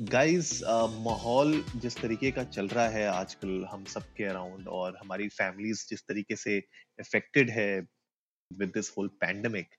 [0.00, 0.60] Guys
[1.04, 6.02] माहौल जिस तरीके का चल रहा है आजकल, हम सबके अराउंड और हमारी फैमिलीज़ जिस
[6.02, 6.56] तरीके से
[6.98, 7.80] इफेक्टेड है
[8.50, 9.74] विद दिस होल पैंडमिक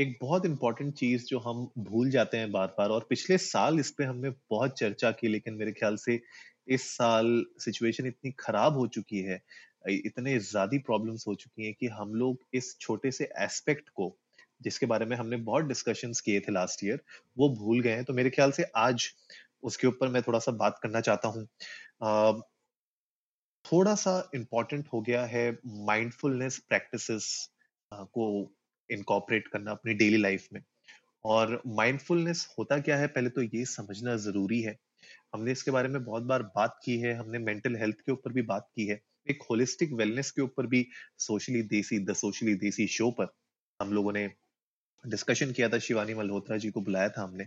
[0.00, 3.90] एक बहुत इंपॉर्टेंट चीज़ जो हम भूल जाते हैं बार बार और पिछले साल इस
[3.90, 6.20] पे हमने बहुत चर्चा की, लेकिन मेरे ख्याल से
[6.68, 9.40] इस साल सिचुएशन इतनी खराब हो चुकी है,
[9.88, 14.16] इतने ज़्यादा प्रॉब्लम्स हो चुकी हैं कि हम लोग इस छोटे से एस्पेक्ट को,
[14.60, 17.00] जिसके बारे में हमने बहुत डिस्कशंस किए थे लास्ट ईयर
[17.38, 19.10] वो भूल गए हैं। तो मेरे ख्याल से आज
[19.62, 21.46] उसके ऊपर मैं थोड़ा सा बात करना चाहता हूँ।
[23.64, 27.48] थोड़ा सा इम्पोर्टेंट हो गया है माइंडफुलनेस प्रैक्टिसेस
[27.92, 28.26] को
[28.90, 30.62] इनकॉपरेट करना अपनी डेली लाइफ में।
[31.24, 34.76] और माइंडफुलनेस होता क्या है, पहले तो ये समझना ज़रूरी है।
[35.34, 38.42] हमने इसके बारे में बहुत बार बात की है, हमने मेंटल हेल्थ के ऊपर भी
[38.42, 40.86] बात की है। एक होलिस्टिक वेलनेस के ऊपर भी
[41.18, 43.34] सोशली देसी द सोशली देसी शो पर
[43.80, 44.24] हम लोगों ने
[45.08, 47.44] डिस्कशन किया था शिवानी मल्होत्रा जी को बुलाया था हमने।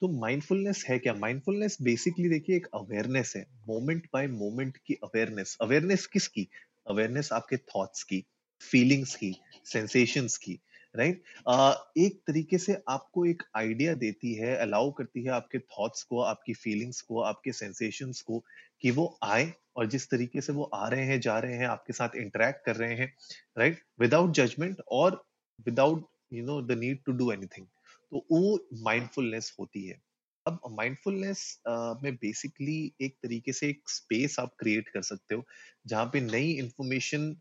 [0.00, 1.14] तो माइंडफुलनेस है क्या?
[1.14, 6.48] माइंडफुलनेस बेसिकली देखिए एक अवेयरनेस है। मोमेंट बाय मोमेंट की अवेयरनेस अवेयरनेस किसकी?
[6.86, 8.24] अवेयरनेस आपके थॉट्स की
[8.62, 10.60] फीलिंग्स की सेंसेशंस की
[10.96, 11.60] राइट right?
[11.60, 16.20] uh, एक तरीके से आपको एक आइडिया देती है अलाउ करती है आपके थॉट्स को
[16.20, 18.44] आपकी फीलिंग्स को आपके सेंसेशंस को
[18.80, 21.92] कि वो आए और जिस तरीके से वो आ रहे हैं जा रहे हैं आपके
[21.92, 23.14] साथ इंटरेक्ट कर रहे हैं
[23.58, 25.24] राइट विदाउट जजमेंट और
[25.66, 27.66] without you know the need to do anything
[28.12, 30.00] तो वो माइंडफुलनेस होती है।
[30.46, 31.62] अब माइंडफुलनेस
[32.02, 35.44] में बेसिकली एक तरीके से एक स्पेस आप क्रिएट कर सकते हो
[35.86, 37.34] जहाँ पे नई इंफॉर्मेशन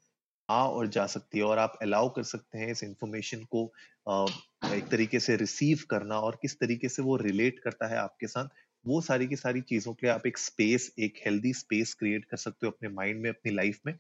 [0.50, 3.62] आ और जा सकती है और आप अलाउ कर सकते हैं इस इंफॉर्मेशन को
[4.10, 8.28] uh, एक तरीके से रिसीव करना और किस तरीके से वो रिलेट करता है आपके
[8.28, 8.48] साथ।
[8.86, 12.38] वो सारी की सारी चीज़ों के लिए आप एक स्पेस एक हेल्दी स्पेस क्रिएट कर
[12.38, 13.94] सकते हो अपने माइंड में अपनी लाइफ में।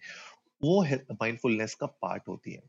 [0.64, 2.62] वो माइंडफुलनेस का पार्ट होती है।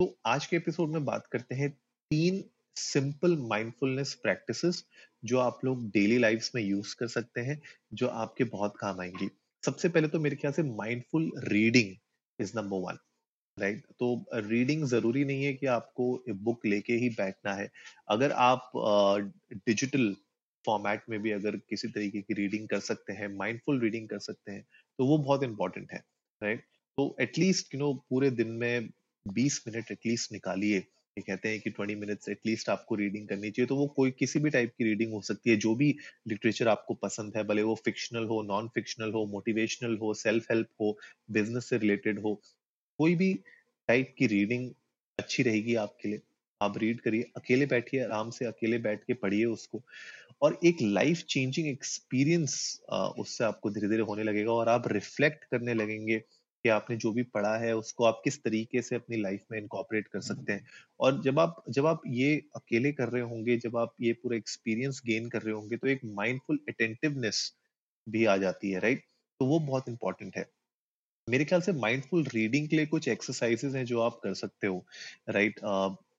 [0.00, 1.68] तो आज के एपिसोड में बात करते हैं
[2.10, 2.42] तीन
[2.76, 4.82] सिंपल माइंडफुलनेस प्रैक्टिसेस
[5.24, 7.60] जो आप लोग डेली लाइफ में यूज़ कर सकते हैं,
[7.94, 9.28] जो आपके बहुत काम आएँगी।
[9.62, 11.94] सबसे पहले तो मेरे ख्याल से mindful reading
[12.38, 12.98] is number one
[13.56, 16.06] right तो रीडिंग ज़रूरी नहीं है कि आपको
[16.44, 17.70] बुक लेके ही बैठना है।
[18.08, 18.70] अगर आप
[19.54, 20.14] डिजिटल
[20.64, 24.52] फॉर्मेट में भी अगर किसी तरीके की रीडिंग कर सकते हैं माइंडफुल रीडिंग कर सकते
[24.52, 24.64] हैं
[24.98, 26.02] तो वो बहुत इंपॉर्टेंट है
[26.42, 26.64] राइट
[26.98, 28.88] तो एटलीस्ट यू नो पूरे दिन में
[29.26, 30.76] बीस मिनट एटलीस्ट निकालिए।
[31.16, 34.38] ये कहते हैं कि ट्वेंटी मिनट्स एटलीस्ट आपको रीडिंग करनी चाहिए। तो वो कोई किसी
[34.40, 35.94] भी टाइप की रीडिंग हो सकती है। जो भी
[36.28, 40.68] लिटरेचर आपको पसंद है, भले वो फिक्शनल हो नॉन फिक्शनल हो मोटिवेशनल हो सेल्फ हेल्प
[40.80, 40.96] हो
[41.30, 42.34] बिज़नेस से रिलेटेड हो,
[42.98, 43.32] कोई भी
[43.88, 44.70] टाइप की रीडिंग
[45.18, 46.20] अच्छी रहेगी आपके लिए।
[46.60, 49.82] आप रीड करिए, अकेले बैठिए, आराम से अकेले बैठ के पढ़िए उसको।
[50.42, 52.54] और एक लाइफ चेंजिंग एक्सपीरियंस
[53.18, 56.22] उससे आपको धीरे धीरे होने लगेगा और आप रिफ्लेक्ट करने लगेंगे।
[56.64, 60.08] कि आपने जो भी पढ़ा है, उसको आप किस तरीके से अपनी लाइफ में इनकॉपरेट
[60.08, 60.66] कर सकते हैं?
[61.00, 65.02] और जब आप जब आप ये अकेले कर रहे होंगे, जब आप ये पूरा एक्सपीरियंस
[65.06, 67.42] गेन कर रहे होंगे तो एक माइंडफुल अटेंटिवनेस
[68.06, 69.04] भी आ जाती है राइट
[69.40, 70.46] तो वो बहुत इंपॉर्टेंट है।
[71.28, 74.84] मेरे ख्याल से माइंडफुल रीडिंग के लिए कुछ एक्सरसाइजेस हैं जो आप कर सकते हो
[75.28, 75.60] राइट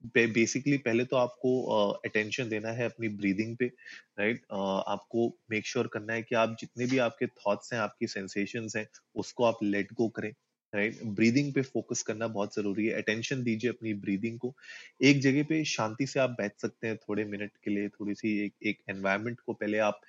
[0.05, 4.51] बेसिकली पहले तो आपको अटेंशन uh, देना है अपनी ब्रीदिंग पे राइट right?
[4.51, 8.07] uh, आपको मेक श्योर sure करना है कि आप जितने भी आपके थॉट्स हैं आपकी
[8.07, 10.33] सेंसेशंस हैं उसको आप लेट गो करें
[10.75, 11.07] राइट right?
[11.07, 14.55] ब्रीदिंग पे फोकस करना बहुत ज़रूरी है अटेंशन दीजिए अपनी ब्रीदिंग को
[15.01, 18.45] एक जगह पे शांति से आप बैठ सकते हैं थोड़े मिनट के लिए थोड़ी सी
[18.45, 20.01] एक एक एनवायरनमेंट को पहले आप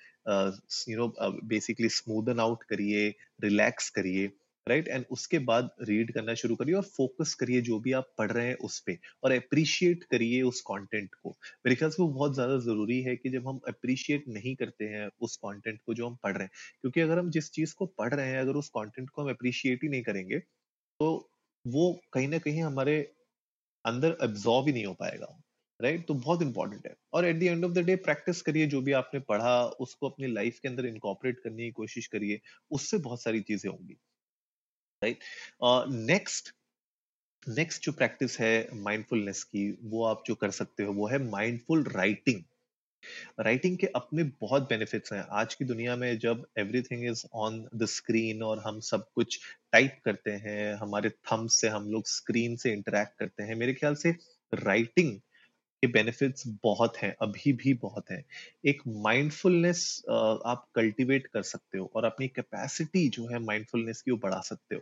[0.89, 4.31] you know basically smoothen out करिए रिलैक्स करिए
[4.67, 8.31] राइट एंड उसके बाद रीड करना शुरू करिए और फोकस करिए जो भी आप पढ़
[8.31, 11.29] रहे हैं उस पर और अप्रिशिएट करिए उस कंटेंट को।
[11.65, 15.09] मेरे ख्याल से वो बहुत ज़्यादा ज़रूरी है कि जब हम अप्रिशिएट नहीं करते हैं
[15.21, 18.13] उस कंटेंट को जो हम पढ़ रहे हैं, क्योंकि अगर हम जिस चीज़ को पढ़
[18.13, 20.39] रहे हैं, अगर उस कंटेंट को हम अप्रिशिएट ही नहीं करेंगे
[20.99, 21.09] तो
[21.65, 22.97] वो कहीं ना कहीं हमारे
[23.85, 25.27] अंदर एब्जॉर्व ही नहीं हो पाएगा
[25.79, 26.07] राइट right?
[26.07, 28.91] तो बहुत इंपॉर्टेंट है। और at the end of the day practice करिए जो भी
[28.93, 32.39] आपने पढ़ा, उसको अपनी लाइफ के अंदर इनकॉपरेट करने की कोशिश करिए,
[32.71, 33.97] उससे बहुत सारी चीज़ें होंगी।
[35.03, 35.19] राइट
[36.07, 36.53] नेक्स्ट
[37.45, 41.83] नेक्स्ट जो प्रैक्टिस है माइंडफुलनेस की, वो आप जो कर सकते हो, वो है माइंडफुल
[41.91, 42.41] राइटिंग
[43.39, 47.85] राइटिंग के अपने बहुत बेनिफिट्स हैं। आज की दुनिया में जब everything is on the
[47.85, 49.39] screen और हम सब कुछ
[49.71, 53.95] टाइप करते हैं, हमारे थम्स से हम लोग स्क्रीन से इंटरेक्ट करते हैं, मेरे ख्याल
[53.95, 54.15] से
[54.53, 55.19] राइटिंग
[55.83, 58.23] के बेनिफिट्स बहुत हैं अभी भी बहुत हैं।
[58.65, 64.17] एक माइंडफुलनेस आप कल्टीवेट कर सकते हो और अपनी कैपेसिटी जो है माइंडफुलनेस की वो
[64.19, 64.81] बढ़ा सकते हो।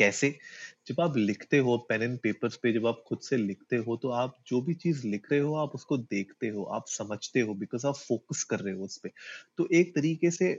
[0.00, 0.28] कैसे?
[0.86, 4.08] जब आप लिखते हो पेन एंड पेपर्स पे जब आप खुद से लिखते हो तो
[4.14, 7.86] आप जो भी चीज़ लिख रहे हो आप उसको देखते हो, आप समझते हो बिकॉज़
[7.86, 9.10] आप फ़ोकस कर रहे हो उस पर
[9.58, 10.52] तो एक तरीके से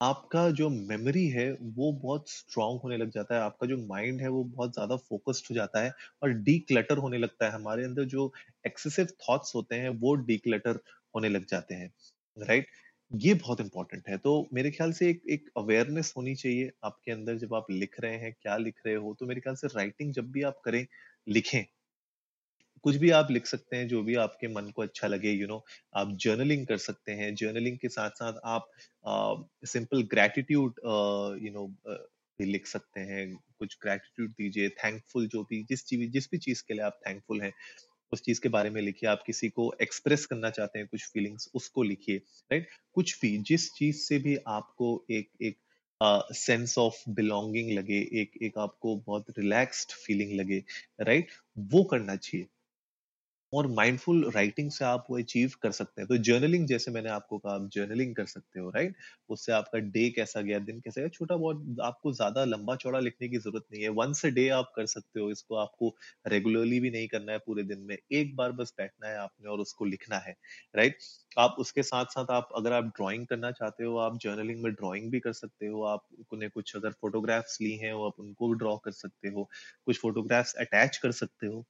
[0.00, 4.28] आपका जो मेमोरी है वो बहुत स्ट्रॉन्ग होने लग जाता है, आपका जो माइंड है
[4.30, 5.92] वो बहुत ज़्यादा फ़ोकस्ड हो जाता है
[6.22, 8.32] और डिक्लटर होने लगता है। हमारे अंदर जो
[8.64, 10.80] एक्सेसिव थॉट्स होते हैं वो डिक्लटर
[11.14, 11.92] होने लग जाते हैं,
[12.36, 12.66] राइट?
[13.10, 17.36] ये बहुत इंपॉर्टेंट है। तो मेरे ख्याल से एक एक अवेयरनेस होनी चाहिए आपके अंदर
[17.38, 19.14] जब आप लिख रहे हैं, क्या लिख रहे हो?
[19.14, 20.86] तो मेरे ख्याल से राइटिंग जब भी आप करें,
[21.26, 21.64] लिखें।
[22.84, 25.48] कुछ भी आप लिख सकते हैं, जो भी आपके मन को अच्छा लगे, यू you
[25.48, 28.70] नो know, आप जर्नलिंग कर सकते हैं। जर्नलिंग के साथ-साथ आप
[29.04, 30.80] uh, simple gratitude
[31.44, 31.66] you know
[32.38, 33.26] भी लिख सकते हैं।
[33.58, 37.40] कुछ ग्रैटिट्यूड दीजिए, थैंकफुल जो भी जिस चीज़ जिस भी चीज़ के लिए आप थैंकफुल
[37.42, 37.52] हैं,
[38.12, 41.50] उस चीज़ के बारे में लिखिए। आप किसी को एक्सप्रेस करना चाहते हैं कुछ फीलिंग्स,
[41.54, 42.16] उसको लिखिए,
[42.52, 42.68] राइट?
[42.94, 45.58] कुछ भी, जिस चीज़ से भी आपको एक एक
[46.36, 50.62] सेंस ऑफ़ बिलोंगिंग लगे, एक एक आपको बहुत रिलैक्स्ड फीलिंग लगे,
[51.02, 51.30] राइट?
[51.58, 52.46] वो करना चाहिए।
[53.52, 57.38] और माइंडफुल राइटिंग से आप वो अचीव कर सकते हैं। तो जर्नलिंग जैसे मैंने आपको
[57.38, 58.94] कहा आप जर्नलिंग कर सकते हो, राइट?
[59.30, 63.64] उससे आपका डे कैसा गया, दिन कैसा गया, छोटा-बहुत आपको ज़्यादा लंबा-चौड़ा लिखने की ज़रूरत
[63.72, 65.94] नहीं है। वन्स अ डे आप कर सकते हो इसको, आपको
[66.26, 69.60] रेगुलरली भी नहीं करना है पूरे दिन में। एक बार बस बैठना है आपने और
[69.60, 70.34] उसको लिखना है,
[70.74, 70.98] राइट?
[71.38, 75.20] आप उसके साथ-साथ आप अगर आप ड्राइंग करना चाहते हो, आप जर्नलिंग में ड्राइंग भी
[75.20, 78.90] कर सकते हो। आप आपने कुछ अगर फोटोग्राफ्स ली हैं, आप उनको भी ड्रॉ कर
[78.94, 79.48] सकते हो।
[79.86, 81.64] कुछ फोटोग्राफ्स अटैच कर सकते हो।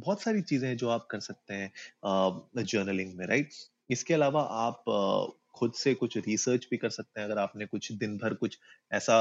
[0.00, 3.50] बहुत सारी चीज़ें हैं जो आप कर सकते हैं जर्नलिंग में राइट?
[3.90, 4.84] इसके अलावा आप
[5.54, 8.58] खुद से कुछ रिसर्च भी कर सकते हैं अगर आपने कुछ दिन भर कुछ
[8.92, 9.20] ऐसा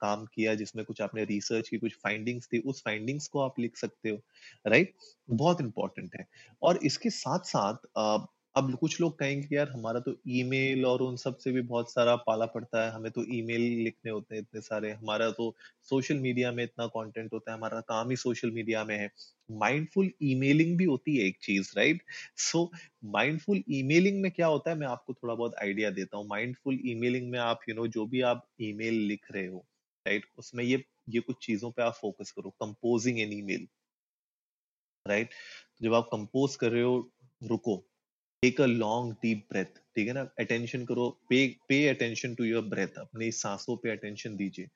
[0.00, 3.76] काम किया जिसमें कुछ आपने रिसर्च की कुछ फाइंडिंग्स थी, उस फाइंडिंग्स को आप लिख
[3.76, 4.20] सकते हो,
[4.66, 4.94] राइट?
[5.32, 6.26] बहुत इंपॉर्टेंट है
[6.62, 11.50] और इसके साथ-साथ अ, अब कुछ लोग कहेंगे यार हमारा तो ईमेल और उन सबसे
[11.52, 15.30] भी बहुत सारा पाला पड़ता है, हमें तो ईमेल लिखने होते हैं इतने सारे, हमारा
[15.30, 15.54] तो
[15.90, 19.08] सोशल मीडिया में इतना कंटेंट होता है, हमारा काम ही सोशल मीडिया में है।
[19.54, 22.02] माइंडफुल ईमेलिंग भी होती है एक चीज़ राइट?
[22.38, 22.70] सो
[23.12, 27.30] माइंडफुल ईमेलिंग में क्या होता है मैं आपको थोड़ा बहुत आइडिया देता हूँ। माइंडफुल ईमेलिंग
[27.30, 29.64] में आप यू नो जो भी आप ईमेल लिख रहे हो
[30.06, 30.26] राइट?
[30.38, 33.66] उसमें ये ये कुछ चीज़ों पे आप फोकस करो। Composing an email
[35.06, 35.30] right?
[35.82, 36.98] जब आप कंपोज कर रहे हो
[37.42, 37.76] रुको।
[38.42, 40.20] Take a long deep breath ठीक है ना?
[40.40, 44.68] अटेंशन करो पे pay attention to your breath अपनी सांसों पे अटेंशन दीजिए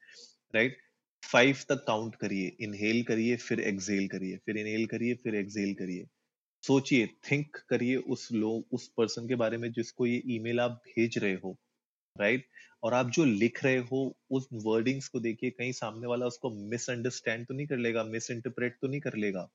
[0.55, 0.77] राइट
[1.23, 6.07] फाइव तक काउंट करिए इनहेल करिए, फिर एक्सहेल करिए, फिर इनहेल करिए, फिर एक्सहेल करिए।
[6.65, 11.19] सोचिए थिंक करिए उस लोग उस पर्सन के बारे में जिसको ये ईमेल आप भेज
[11.19, 11.57] रहे हो
[12.17, 12.47] राइट
[12.83, 17.47] और आप जो लिख रहे हो, उस वर्डिंग्स को देखिए, कहीं सामने वाला उसको मिसअंडरस्टैंड
[17.47, 19.49] तो नहीं कर लेगा मिस इंटरप्रेट तो नहीं कर लेगा।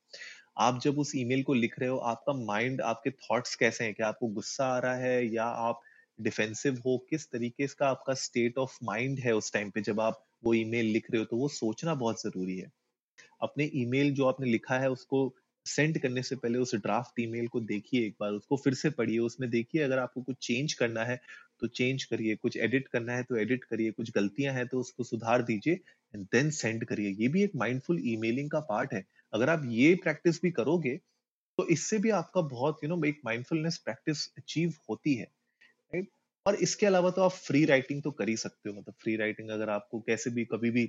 [0.60, 3.94] आप जब उस ईमेल को लिख रहे हो, आपका माइंड, आपके थॉट्स कैसे हैं?
[3.94, 5.34] क्या आपको गुस्सा आ रहा है?
[5.34, 5.80] या आप
[6.18, 6.96] डिफेंसिव हो?
[7.10, 10.86] किस तरीके का आपका स्टेट ऑफ़ माइंड है उस टाइम पे जब आप वो ईमेल
[10.86, 11.24] लिख रहे हो?
[11.24, 12.70] तो वो सोचना बहुत ज़रूरी है।
[13.42, 15.34] अपने ईमेल जो आपने लिखा है, उसको
[15.66, 19.18] सेंड करने से पहले उस ड्राफ्ट ईमेल को देखिए एक बार, उसको फिर से पढ़िए,
[19.18, 21.20] उसमें देखिए अगर आपको कुछ चेंज करना है
[21.60, 25.04] तो चेंज करिए, कुछ एडिट करना है तो एडिट करिए, कुछ गलतियाँ हैं तो उसको
[25.04, 25.74] सुधार दीजिए,
[26.14, 29.94] एंड देन सेंड करिए। ये भी एक माइंडफुल ईमेलिंग का पार्ट है। अगर आप ये
[29.94, 30.96] प्रैक्टिस भी करोगे
[31.58, 35.24] तो इससे भी आपका बहुत यू you नो know, एक माइंडफुलनेस प्रैक्टिस अचीव होती है
[35.94, 36.08] राइट
[36.46, 39.50] और इसके अलावा तो आप फ्री राइटिंग तो कर ही सकते हो मतलब फ्री राइटिंग
[39.50, 40.86] अगर आपको कैसे भी कभी भी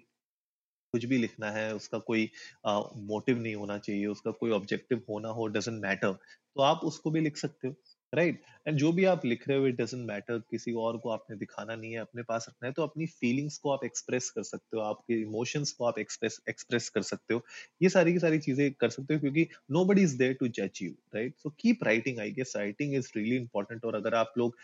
[0.94, 2.32] कुछ भी लिखना है, उसका कोई
[2.68, 7.22] मोटिव नहीं होना चाहिए, उसका कोई ऑब्जेक्टिव होना हो डजेंट मैटर, तो आप उसको भी
[7.22, 7.76] लिख सकते हो,
[8.14, 8.42] राइट?
[8.68, 11.76] एंड जो भी आप लिख रहे हो इट डज़न्ट मैटर, किसी और को आपने दिखाना
[11.76, 14.84] नहीं है, अपने पास रखना है, तो अपनी फीलिंग्स को आप एक्सप्रेस कर सकते हो,
[14.84, 17.44] आपके इमोशंस को आप एक्सप्रेस एक्सप्रेस कर सकते हो।
[17.82, 20.80] ये सारी की सारी चीज़ें कर सकते हो क्योंकि nobody is there to जज
[20.82, 21.36] you, right?
[21.38, 24.58] So keep writing I guess writing is really important और अगर आप लोग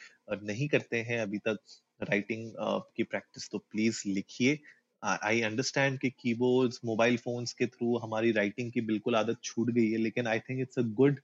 [0.44, 1.60] नहीं करते हैं अभी तक
[2.02, 2.52] राइटिंग
[2.96, 4.60] की प्रैक्टिस तो प्लीज़ लिखिए
[5.04, 9.90] आई अंडरस्टैंड कि कीबोर्ड्स मोबाइल फोन्स के थ्रू हमारी राइटिंग की बिल्कुल आदत छूट गई
[9.92, 11.20] है लेकिन I think it's a good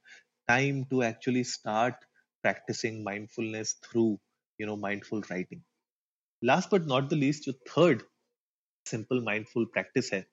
[0.47, 2.05] time to actually start
[2.43, 4.03] practicing mindfulness through
[4.59, 5.61] you know mindful writing
[6.43, 8.01] last but not the least जो थर्ड
[8.85, 10.25] सिंपल माइंडफुल प्रैक्टिस है,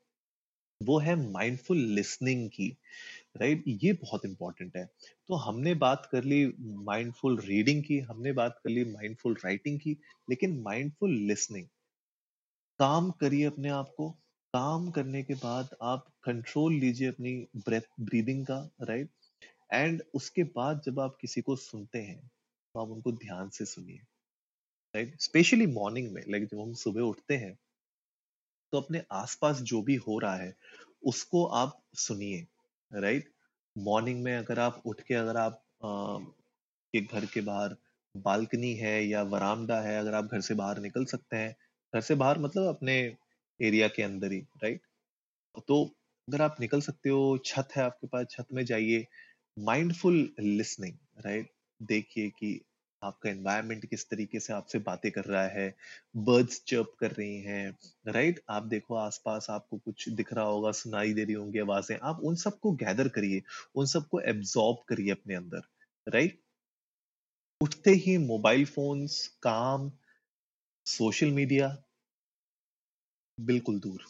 [0.80, 2.68] वो है माइंडफुल लिसनिंग की
[3.36, 3.82] राइट right?
[3.84, 4.84] ये बहुत इंपॉर्टेंट है।
[5.28, 6.46] तो हमने बात कर ली
[6.84, 9.96] माइंडफुल रीडिंग की, हमने बात कर ली माइंडफुल राइटिंग की,
[10.30, 11.66] लेकिन माइंडफुल लिसनिंग
[12.80, 14.10] काम करिए अपने आप को,
[14.54, 19.10] काम करने के बाद आप कंट्रोल लीजिए अपनी ब्रेथ ब्रीदिंग का राइट
[19.70, 22.20] एंड उसके बाद जब आप किसी को सुनते हैं
[22.74, 23.98] तो आप उनको ध्यान से सुनिए।
[24.94, 27.58] राइट स्पेशली मॉर्निंग में लाइक जब हम सुबह उठते हैं
[28.72, 30.54] तो अपने आसपास जो भी हो रहा है
[31.02, 32.46] उसको आप सुनिए।
[32.90, 33.28] राइट
[33.76, 35.88] मॉर्निंग में अगर आप उठ के अगर आप अ,
[36.94, 37.76] के घर के बाहर
[38.14, 41.54] बालकनी है या वरामदा है अगर आप घर से बाहर निकल सकते हैं
[41.92, 42.96] घर से बाहर मतलब अपने
[43.60, 44.82] एरिया के अंदर ही राइट
[45.68, 45.82] तो
[46.28, 49.06] अगर आप निकल सकते हो छत है आपके पास छत में जाइए
[49.60, 51.50] माइंडफुल लिसनिंग राइट
[51.80, 52.60] देखिए कि
[53.02, 55.74] आपका एनवायरनमेंट किस तरीके से आपसे बातें कर रहा है
[56.28, 61.12] बर्ड्स चर्प कर रही हैं राइट आप देखो आसपास आपको कुछ दिख रहा होगा, सुनाई
[61.14, 63.42] दे रही होंगी आवाज़ें, आप उन सबको गैदर करिए,
[63.74, 65.62] उन सबको एब्जॉर्ब करिए अपने अंदर
[66.06, 66.40] राइट
[67.60, 69.90] उठते ही मोबाइल फोन्स काम
[70.86, 71.76] सोशल मीडिया
[73.38, 74.04] बिल्कुल दूर।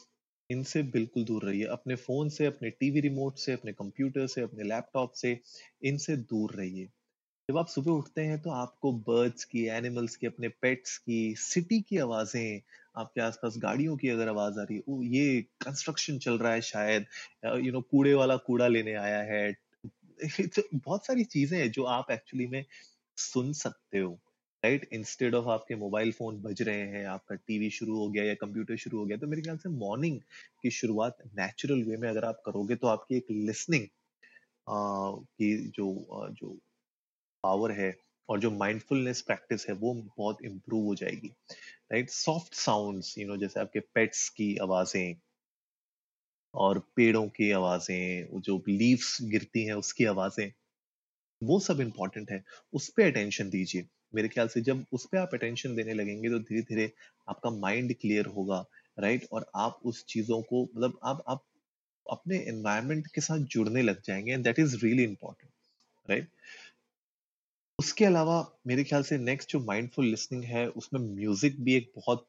[0.50, 4.64] इनसे बिल्कुल दूर रहिए। अपने फ़ोन से, अपने टीवी रिमोट से, अपने कंप्यूटर से, अपने
[4.64, 5.38] लैपटॉप से,
[5.84, 6.86] इनसे दूर रहिए।
[7.48, 11.80] जब आप सुबह उठते हैं तो आपको बर्ड्स की, एनिमल्स की, अपने पेट्स की, सिटी
[11.82, 12.60] की आवाज़ें,
[12.96, 17.06] आपके आसपास गाड़ियों की अगर आवाज़ आ रही है ये कंस्ट्रक्शन चल रहा है शायद
[17.58, 19.44] यू नो कूड़े वाला कूड़ा लेने आया है।
[20.76, 22.64] बहुत सारी चीज़ें हैं जो आप एक्चुअली में
[23.18, 24.18] सुन सकते हो।
[24.62, 24.88] राइट?
[24.92, 28.76] इंस्टेड ऑफ़ आपके मोबाइल फ़ोन बज रहे हैं, आपका टीवी शुरू हो गया या कंप्यूटर
[28.78, 30.20] शुरू हो गया तो मेरे ख्याल से मॉर्निंग
[30.62, 33.86] की शुरुआत नेचुरल वे में अगर आप करोगे तो आपकी एक लिसनिंग
[34.68, 35.86] की जो
[36.32, 36.52] जो
[37.44, 37.94] पावर है
[38.28, 41.28] और जो माइंडफुलनेस प्रैक्टिस है, वो बहुत इम्प्रूव हो जाएगी।
[41.92, 45.14] Right soft sounds you know जैसे आपके पेट्स की आवाज़ें
[46.54, 50.50] और पेड़ों की आवाज़ें जो लीव्स गिरती हैं, उसकी आवाज़ें,
[51.42, 55.34] वो सब इंपॉर्टेंट है। उस पर अटेंशन दीजिए। मेरे ख्याल से जब उस पर आप
[55.34, 56.90] अटेंशन देने लगेंगे तो धीरे धीरे
[57.28, 58.64] आपका माइंड क्लियर होगा
[58.98, 61.44] राइट और आप उस चीज़ों को मतलब आप आप
[62.06, 65.50] अपने एनवायरमेंट के साथ जुड़ने लग जाएँगे and that is really important
[66.06, 66.28] right
[67.78, 68.34] उसके अलावा
[68.66, 72.26] मेरे ख्याल से नेक्स्ट जो माइंडफुल लिसनिंग है, उसमें म्यूज़िक भी एक बहुत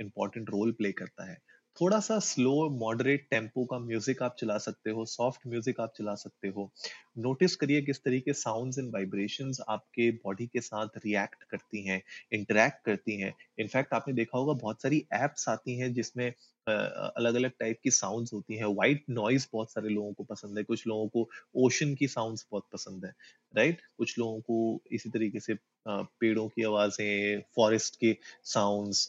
[0.00, 1.38] इंपॉर्टेंट रोल प्ले करता है।
[1.76, 6.14] थोड़ा सा स्लो मॉडरेट टेंपो का म्यूज़िक आप चला सकते हो सॉफ्ट म्यूज़िक आप चला
[6.14, 6.70] सकते हो।
[7.18, 12.00] नोटिस करिए किस तरीके साउंड्स एंड वाइब्रेशंस आपके बॉडी के साथ रिएक्ट करती हैं
[12.32, 16.26] इंटरेक्ट करती हैं। इनफैक्ट आपने देखा होगा बहुत सारी एप्स आती हैं जिसमें
[16.66, 20.64] अलग अलग टाइप की साउंड्स होती हैं। वाइट नॉइज़ बहुत सारे लोगों को पसंद है,
[20.64, 21.28] कुछ लोगों को
[21.64, 23.12] ओशन की साउंड्स बहुत पसंद है
[23.54, 25.54] राइट कुछ लोगों को इसी तरीके से
[25.88, 29.08] पेड़ों की आवाज़ें फॉरेस्ट के साउंड्स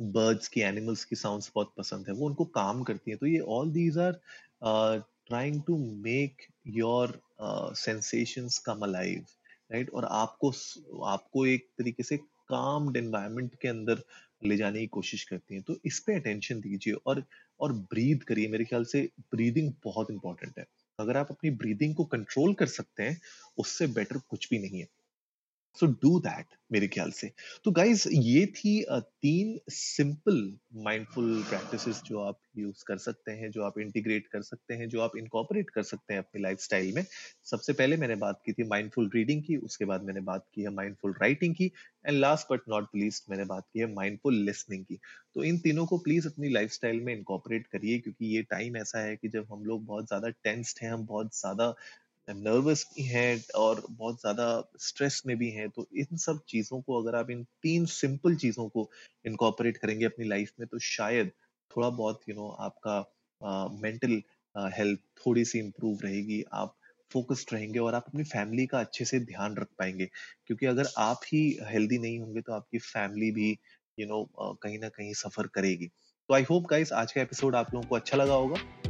[0.00, 3.38] बर्ड्स की एनिमल्स की साउंड्स बहुत पसंद है, वो उनको काम करती है। तो ये
[3.48, 4.20] all these are
[5.28, 7.20] trying to make your
[7.76, 9.24] sensations come alive
[9.72, 10.52] right और आपको
[11.06, 14.02] आपको एक तरीके से काम्ड एनवायरनमेंट के अंदर
[14.44, 17.22] ले जाने की कोशिश करती हैं। तो इस पे अटेंशन दीजिए और
[17.60, 20.64] और ब्रीद करिए। मेरे ख्याल से ब्रीदिंग बहुत इंपॉर्टेंट है।
[20.98, 23.20] अगर आप अपनी ब्रीदिंग को कंट्रोल कर सकते हैं,
[23.58, 24.86] उससे बेटर कुछ भी नहीं है।
[25.76, 27.30] सो डू दैट मेरे ख्याल से।
[27.64, 30.36] तो गाइज़ ये थी तीन सिंपल
[30.84, 35.00] माइंडफुल प्रैक्टिसेस जो आप यूज़ कर सकते हैं, जो आप इंटीग्रेट कर सकते हैं, जो
[35.00, 37.04] आप इनकॉपरेट कर सकते हैं अपनी लाइफस्टाइल में।
[37.50, 40.70] सबसे पहले मैंने बात की थी माइंडफुल रीडिंग की, उसके बाद मैंने बात की है
[40.74, 41.70] माइंडफुल राइटिंग की
[42.06, 44.98] and last but not least मैंने बात की है माइंडफुल लिसनिंग की।
[45.34, 49.16] तो इन तीनों को प्लीज़ अपनी लाइफ में इनकॉपरेट करिए, क्योंकि ये टाइम ऐसा है
[49.16, 51.74] कि जब हम लोग बहुत ज़्यादा टेंस्ड हैं, हम बहुत ज़्यादा
[52.34, 54.46] नर्वस भी हैं और बहुत ज़्यादा
[54.80, 58.68] स्ट्रेस में भी हैं तो इन सब चीज़ों को अगर आप इन तीन सिंपल चीज़ों
[58.68, 58.90] को
[59.24, 61.30] इनकॉपरेट करेंगे अपनी लाइफ में तो शायद
[61.70, 64.22] थोड़ा बहुत यू you नो know, आपका मेंटल
[64.76, 66.76] हेल्थ थोड़ी सी इम्प्रूव रहेगी आप
[67.10, 70.06] फोकस्ड रहेंगे और आप अपनी फैमिली का अच्छे से ध्यान रख पाएँगे।
[70.46, 74.56] क्योंकि अगर आप ही हेल्दी नहीं होंगे तो आपकी फैमिली भी यू you नो know,
[74.62, 77.96] कहीं ना कहीं सफ़र करेगी। तो आई होप गाइस आज का एपिसोड आप लोगों को
[77.96, 78.89] अच्छा लगा होगा।